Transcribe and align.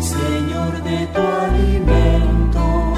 Señor, 0.00 0.82
de 0.82 1.06
tu 1.06 1.20
alimento. 1.20 2.94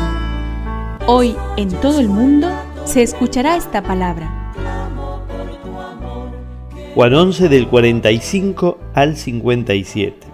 Hoy 1.06 1.36
en 1.56 1.68
todo 1.80 2.00
el 2.00 2.08
mundo 2.08 2.48
se 2.86 3.02
escuchará 3.02 3.56
esta 3.56 3.82
palabra. 3.82 4.52
Juan 6.94 7.14
11 7.14 7.48
del 7.48 7.68
45 7.68 8.80
al 8.94 9.16
57. 9.16 10.26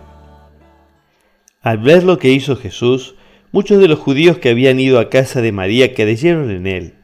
Al 1.61 1.79
ver 1.79 2.05
lo 2.05 2.19
que 2.19 2.31
hizo 2.31 2.57
Jesús, 2.57 3.15
muchos 3.53 3.79
de 3.79 3.89
los 3.89 3.99
judíos 3.99 4.39
que 4.39 4.49
habían 4.49 4.81
ido 4.81 4.99
a 4.99 5.11
casa 5.11 5.43
de 5.43 5.53
María 5.53 5.95
creyeron 5.95 6.51
en 6.51 6.67
él. 6.67 6.95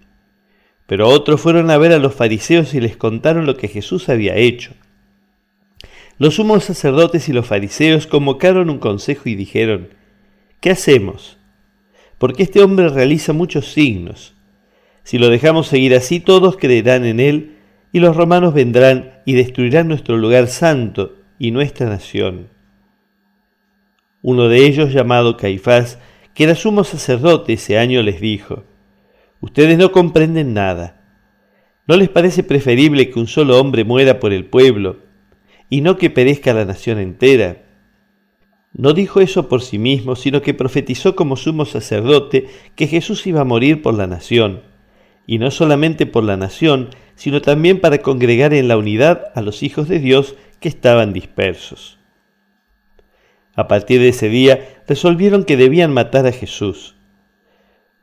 Pero 0.86 1.08
otros 1.08 1.40
fueron 1.40 1.70
a 1.70 1.76
ver 1.76 1.92
a 1.92 1.98
los 1.98 2.14
fariseos 2.14 2.72
y 2.72 2.80
les 2.80 2.96
contaron 2.96 3.44
lo 3.44 3.58
que 3.58 3.68
Jesús 3.68 4.08
había 4.08 4.36
hecho. 4.36 4.72
Los 6.20 6.34
sumos 6.34 6.64
sacerdotes 6.64 7.30
y 7.30 7.32
los 7.32 7.46
fariseos 7.46 8.06
convocaron 8.06 8.68
un 8.68 8.76
consejo 8.76 9.30
y 9.30 9.34
dijeron, 9.34 9.88
¿qué 10.60 10.68
hacemos? 10.68 11.38
Porque 12.18 12.42
este 12.42 12.62
hombre 12.62 12.90
realiza 12.90 13.32
muchos 13.32 13.72
signos. 13.72 14.34
Si 15.02 15.16
lo 15.16 15.30
dejamos 15.30 15.68
seguir 15.68 15.94
así, 15.94 16.20
todos 16.20 16.58
creerán 16.58 17.06
en 17.06 17.20
él, 17.20 17.56
y 17.90 18.00
los 18.00 18.14
romanos 18.14 18.52
vendrán 18.52 19.22
y 19.24 19.32
destruirán 19.32 19.88
nuestro 19.88 20.18
lugar 20.18 20.48
santo 20.48 21.14
y 21.38 21.52
nuestra 21.52 21.88
nación. 21.88 22.48
Uno 24.20 24.48
de 24.48 24.66
ellos, 24.66 24.92
llamado 24.92 25.38
Caifás, 25.38 25.98
que 26.34 26.44
era 26.44 26.54
sumo 26.54 26.84
sacerdote 26.84 27.54
ese 27.54 27.78
año, 27.78 28.02
les 28.02 28.20
dijo, 28.20 28.64
Ustedes 29.40 29.78
no 29.78 29.90
comprenden 29.90 30.52
nada. 30.52 31.00
¿No 31.86 31.96
les 31.96 32.10
parece 32.10 32.42
preferible 32.42 33.08
que 33.08 33.18
un 33.18 33.26
solo 33.26 33.58
hombre 33.58 33.84
muera 33.84 34.20
por 34.20 34.34
el 34.34 34.44
pueblo 34.44 35.08
y 35.70 35.80
no 35.80 35.96
que 35.96 36.10
perezca 36.10 36.52
la 36.52 36.66
nación 36.66 36.98
entera? 36.98 37.62
No 38.72 38.92
dijo 38.92 39.20
eso 39.20 39.48
por 39.48 39.62
sí 39.62 39.78
mismo, 39.78 40.16
sino 40.16 40.42
que 40.42 40.54
profetizó 40.54 41.16
como 41.16 41.36
sumo 41.36 41.64
sacerdote 41.64 42.48
que 42.76 42.86
Jesús 42.86 43.26
iba 43.26 43.40
a 43.40 43.44
morir 43.44 43.80
por 43.80 43.94
la 43.94 44.06
nación, 44.06 44.62
y 45.26 45.38
no 45.38 45.50
solamente 45.50 46.06
por 46.06 46.24
la 46.24 46.36
nación, 46.36 46.90
sino 47.14 47.40
también 47.40 47.80
para 47.80 47.98
congregar 47.98 48.52
en 48.52 48.68
la 48.68 48.76
unidad 48.76 49.32
a 49.34 49.42
los 49.42 49.62
hijos 49.62 49.88
de 49.88 49.98
Dios 49.98 50.34
que 50.60 50.68
estaban 50.68 51.12
dispersos. 51.12 51.98
A 53.54 53.68
partir 53.68 54.00
de 54.00 54.08
ese 54.08 54.28
día 54.28 54.82
resolvieron 54.86 55.44
que 55.44 55.56
debían 55.56 55.92
matar 55.92 56.26
a 56.26 56.32
Jesús. 56.32 56.96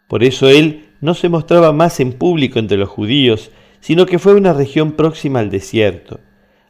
Por 0.08 0.24
eso 0.24 0.50
él 0.50 0.90
no 1.02 1.14
se 1.14 1.30
mostraba 1.30 1.72
más 1.72 2.00
en 2.00 2.14
público 2.14 2.60
entre 2.60 2.78
los 2.78 2.90
judíos, 2.90 3.52
sino 3.80 4.06
que 4.06 4.20
fue 4.20 4.34
a 4.34 4.36
una 4.36 4.54
región 4.54 4.94
próxima 4.94 5.40
al 5.40 5.50
desierto, 5.50 6.20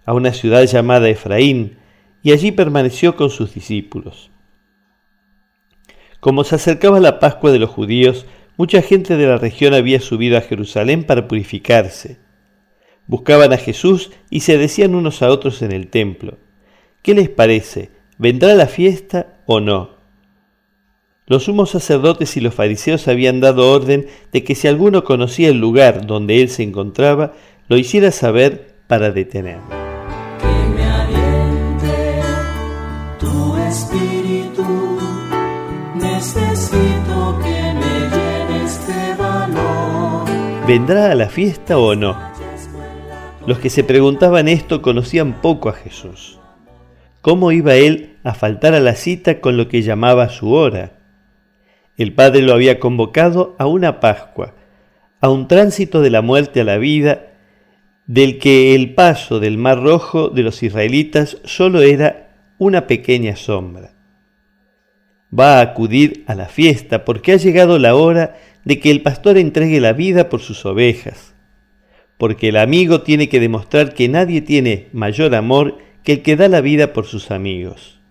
a 0.08 0.14
una 0.14 0.34
ciudad 0.34 0.64
llamada 0.64 1.10
Efraín, 1.10 1.78
y 2.24 2.32
allí 2.32 2.52
permaneció 2.52 3.16
con 3.16 3.30
sus 3.30 3.54
discípulos. 3.54 4.32
Como 6.20 6.44
se 6.44 6.56
acercaba 6.56 7.00
la 7.00 7.20
Pascua 7.20 7.52
de 7.52 7.60
los 7.60 7.70
judíos, 7.70 8.26
mucha 8.56 8.82
gente 8.82 9.18
de 9.18 9.28
la 9.28 9.38
región 9.38 9.74
había 9.74 10.00
subido 10.00 10.38
a 10.38 10.42
Jerusalén 10.42 11.04
para 11.04 11.28
purificarse. 11.28 12.18
Buscaban 13.06 13.54
a 13.54 13.58
Jesús 13.58 14.12
y 14.30 14.40
se 14.40 14.58
decían 14.58 14.96
unos 14.96 15.22
a 15.22 15.30
otros 15.30 15.62
en 15.62 15.74
el 15.74 15.90
templo, 15.90 16.38
¿qué 17.04 17.14
les 17.14 17.30
parece? 17.30 17.92
¿Vendrá 18.18 18.56
la 18.56 18.68
fiesta 18.68 19.36
o 19.46 19.60
no? 19.60 19.98
Los 21.28 21.44
sumos 21.44 21.72
sacerdotes 21.72 22.38
y 22.38 22.40
los 22.40 22.54
fariseos 22.54 23.10
habían 23.10 23.42
dado 23.42 23.70
orden 23.70 24.08
de 24.32 24.46
que 24.46 24.56
si 24.56 24.70
alguno 24.70 25.04
conocía 25.04 25.50
el 25.50 25.60
lugar 25.60 26.08
donde 26.08 26.42
él 26.42 26.50
se 26.50 26.64
encontraba, 26.64 27.34
lo 27.68 27.78
hiciera 27.78 28.12
saber 28.12 28.74
para 28.88 29.12
detenerlo. 29.12 29.77
¿Vendrá 40.68 41.12
a 41.12 41.16
la 41.16 41.30
fiesta 41.30 41.78
o 41.78 41.96
no? 41.96 42.20
Los 43.46 43.60
que 43.60 43.70
se 43.70 43.86
preguntaban 43.86 44.50
esto 44.50 44.82
conocían 44.82 45.42
poco 45.42 45.70
a 45.70 45.74
Jesús. 45.74 46.42
¿Cómo 47.22 47.54
iba 47.54 47.76
él 47.76 48.18
a 48.26 48.34
faltar 48.34 48.74
a 48.74 48.82
la 48.82 48.96
cita 48.96 49.40
con 49.40 49.56
lo 49.56 49.70
que 49.70 49.82
llamaba 49.82 50.28
su 50.28 50.52
hora? 50.52 51.00
El 51.96 52.14
Padre 52.14 52.42
lo 52.42 52.54
había 52.54 52.82
convocado 52.82 53.56
a 53.58 53.66
una 53.66 54.02
Pascua, 54.02 54.56
a 55.22 55.30
un 55.30 55.48
tránsito 55.48 56.02
de 56.02 56.10
la 56.10 56.22
muerte 56.22 56.60
a 56.60 56.66
la 56.66 56.78
vida, 56.78 57.28
del 58.06 58.38
que 58.38 58.76
el 58.76 58.94
paso 58.94 59.40
del 59.40 59.58
Mar 59.58 59.82
Rojo 59.82 60.28
de 60.28 60.44
los 60.44 60.64
israelitas 60.64 61.38
solo 61.46 61.82
era 61.82 62.54
una 62.58 62.88
pequeña 62.88 63.38
sombra. 63.38 63.94
Va 65.38 65.60
a 65.60 65.62
acudir 65.62 66.26
a 66.28 66.36
la 66.36 66.48
fiesta 66.48 67.06
porque 67.06 67.32
ha 67.32 67.38
llegado 67.38 67.80
la 67.80 67.96
hora 67.96 68.36
de 68.68 68.82
que 68.82 68.92
el 68.92 69.02
pastor 69.02 69.38
entregue 69.38 69.80
la 69.80 69.94
vida 69.94 70.28
por 70.28 70.42
sus 70.42 70.66
ovejas, 70.66 71.34
porque 72.18 72.50
el 72.50 72.58
amigo 72.58 73.02
tiene 73.02 73.30
que 73.30 73.40
demostrar 73.40 73.94
que 73.94 74.10
nadie 74.10 74.42
tiene 74.42 74.90
mayor 74.92 75.36
amor 75.36 75.78
que 76.04 76.12
el 76.12 76.22
que 76.22 76.36
da 76.36 76.50
la 76.50 76.60
vida 76.60 76.92
por 76.92 77.06
sus 77.06 77.32
amigos. 77.32 78.02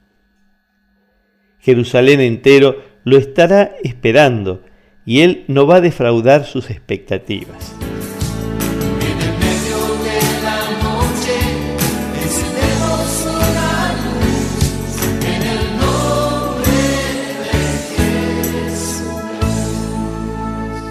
Jerusalén 1.59 2.21
entero 2.21 2.83
lo 3.05 3.19
estará 3.19 3.77
esperando 3.85 4.65
y 5.05 5.21
él 5.21 5.45
no 5.47 5.67
va 5.67 5.77
a 5.77 5.81
defraudar 5.83 6.47
sus 6.47 6.71
expectativas. 6.71 7.77